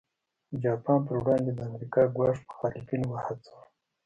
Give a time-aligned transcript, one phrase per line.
[0.49, 3.57] د جاپان پر وړاندې د امریکا ګواښ مخالفین وهڅول.